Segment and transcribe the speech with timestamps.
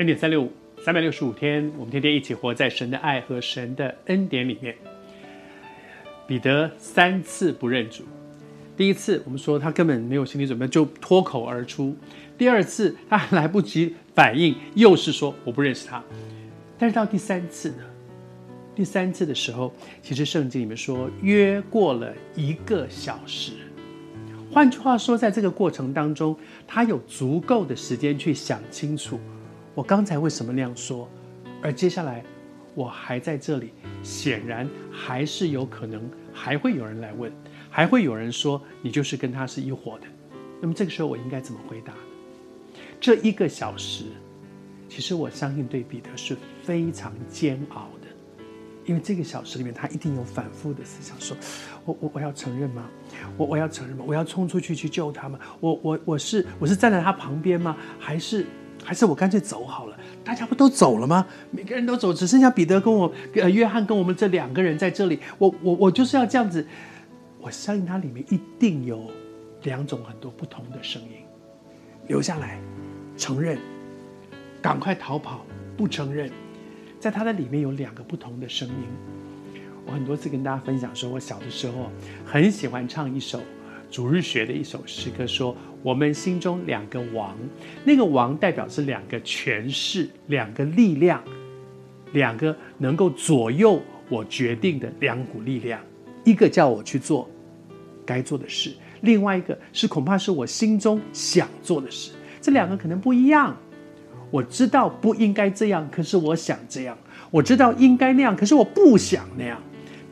[0.00, 0.50] 恩典三六五，
[0.82, 4.74] 三百六十五天，我们天天一起活在神的爱和神的恩典里面。
[6.26, 8.04] 彼得三次不认主，
[8.78, 11.94] 第一次我们说他根本没有心理准备，就脱口而出；
[12.38, 16.02] 第二次他还来不及反应，又是说我不认识他。
[16.78, 17.84] 但是到第三次呢？
[18.74, 19.70] 第三次的时候，
[20.00, 23.52] 其实圣经里面说约过了一个小时。
[24.50, 26.34] 换句话说，在这个过程当中，
[26.66, 29.20] 他有足够的时间去想清楚。
[29.74, 31.08] 我刚才为什么那样说？
[31.62, 32.24] 而接下来
[32.74, 37.32] 我还在这里，显然还是有可能还会有人来问，
[37.70, 40.06] 还会有人说你就是跟他是一伙的。
[40.60, 41.94] 那么这个时候我应该怎么回答？
[43.00, 44.06] 这一个小时，
[44.88, 48.08] 其实我相信对彼得是非常煎熬的，
[48.84, 51.36] 因为这个小时里面他一定有反复的思想说：
[51.84, 52.90] 我我我要承认吗？
[53.36, 54.04] 我我要承认吗？
[54.06, 55.38] 我要冲出去去救他吗？
[55.60, 57.76] 我我我是我是站在他旁边吗？
[58.00, 58.44] 还是？
[58.82, 61.26] 还是我干脆走好了，大家不都走了吗？
[61.50, 65.20] 每个人都走，只剩下彼得跟我，呃，约翰跟我们这两个人在这里。
[65.38, 66.66] 我我我就是要这样子。
[67.40, 69.10] 我相信它里面一定有
[69.62, 71.24] 两种很多不同的声音，
[72.06, 72.60] 留下来，
[73.16, 73.58] 承认，
[74.60, 75.44] 赶快逃跑，
[75.76, 76.30] 不承认。
[76.98, 79.54] 在它的里面有两个不同的声音。
[79.86, 81.90] 我很多次跟大家分享说，我小的时候
[82.26, 83.40] 很喜欢唱一首。
[83.90, 87.36] 主日学的一首诗歌说：“我们心中两个王，
[87.84, 91.22] 那个王代表是两个权势、两个力量、
[92.12, 95.80] 两个能够左右我决定的两股力量。
[96.24, 97.28] 一个叫我去做
[98.06, 102.12] 该做的事，另外一个是恐怕是我心中想做的事。
[102.40, 103.56] 这两个可能不一样。
[104.30, 106.96] 我知道不应该这样，可是我想这样；
[107.32, 109.60] 我知道应该那样，可是我不想那样。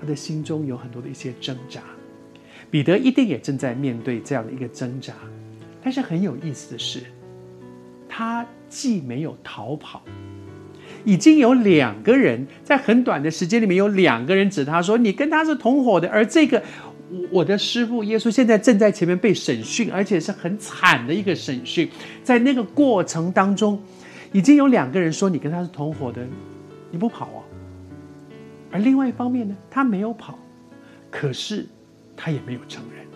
[0.00, 1.80] 他的心中有很多的一些挣扎。”
[2.70, 5.14] 彼得一定也正在面对这样的一个挣扎，
[5.82, 7.00] 但是很有意思的是，
[8.06, 10.02] 他既没有逃跑，
[11.02, 16.62] 已经有两个人在很短的时间里面有两个人指他说：“你跟他是同伙的。”而这个
[17.30, 21.88] 我的师傅耶稣现在正在前面被审讯，而且是很惨的一个审讯。
[22.22, 23.82] 在那个过程当中，
[24.32, 26.26] 已经有两个人说：“你跟他是同伙的，
[26.90, 27.40] 你不跑啊？”
[28.70, 30.38] 而另外一方面呢，他没有跑，
[31.10, 31.66] 可是。
[32.20, 33.06] 他也没有承认，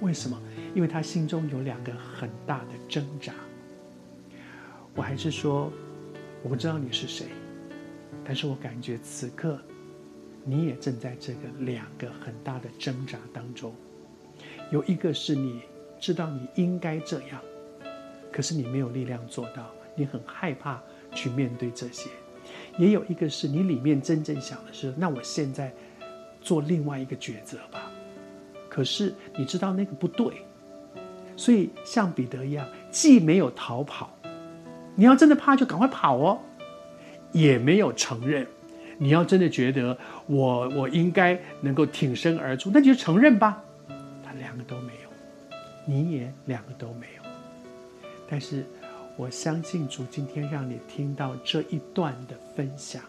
[0.00, 0.40] 为什么？
[0.72, 3.34] 因为他心中有两个很大的挣扎。
[4.94, 5.72] 我还是说，
[6.44, 7.26] 我不知道你是谁，
[8.24, 9.58] 但是我感觉此刻，
[10.44, 13.74] 你也正在这个两个很大的挣扎当中。
[14.70, 15.62] 有一个是你
[15.98, 17.42] 知道你应该这样，
[18.30, 20.80] 可是你没有力量做到，你很害怕
[21.12, 22.10] 去面对这些；
[22.78, 25.74] 也有一个是你里面真正想的是，那我现在
[26.40, 27.90] 做另外一个抉择吧。
[28.76, 30.26] 可是你知道那个不对，
[31.34, 34.14] 所以像彼得一样，既没有逃跑，
[34.94, 36.38] 你要真的怕就赶快跑哦，
[37.32, 38.46] 也没有承认，
[38.98, 43.64] 你要真的觉得我我应该能够挺身而出，那你就承认吧。
[44.22, 45.08] 他两个都没有，
[45.86, 47.22] 你也两个都没有。
[48.28, 48.62] 但是
[49.16, 53.02] 我相信主今天让你听到这一段的分享，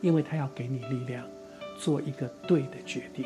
[0.00, 1.24] 因为他要给你力量，
[1.78, 3.24] 做一个对的决定。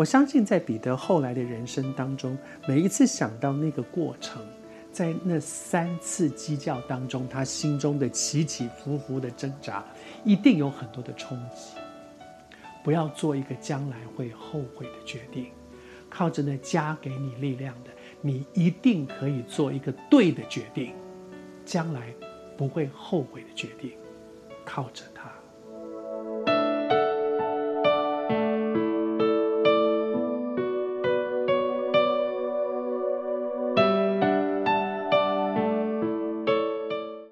[0.00, 2.34] 我相信，在彼得后来的人生当中，
[2.66, 4.42] 每一次想到那个过程，
[4.90, 9.84] 在那三次鸡叫当中，他心中的起起伏伏的挣扎，
[10.24, 11.76] 一定有很多的冲击。
[12.82, 15.48] 不要做一个将来会后悔的决定，
[16.08, 17.90] 靠着那加给你力量的，
[18.22, 20.94] 你一定可以做一个对的决定，
[21.66, 22.10] 将来
[22.56, 23.92] 不会后悔的决定，
[24.64, 25.29] 靠着他。